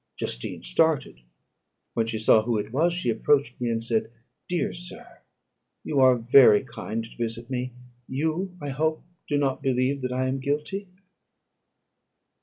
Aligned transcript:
Justine 0.15 0.63
started. 0.63 1.21
When 1.93 2.07
she 2.07 2.17
saw 2.17 2.41
who 2.41 2.57
it 2.57 2.71
was, 2.73 2.91
she 2.91 3.11
approached 3.11 3.61
me, 3.61 3.69
and 3.69 3.83
said, 3.83 4.09
"Dear 4.49 4.73
sir, 4.73 5.19
you 5.83 5.99
are 5.99 6.15
very 6.15 6.63
kind 6.63 7.03
to 7.03 7.17
visit 7.17 7.51
me; 7.51 7.73
you, 8.07 8.57
I 8.59 8.69
hope, 8.69 9.03
do 9.27 9.37
not 9.37 9.61
believe 9.61 10.01
that 10.01 10.11
I 10.11 10.25
am 10.27 10.39
guilty?" 10.39 10.87